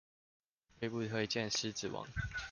[0.79, 2.07] 推不推薦獅子王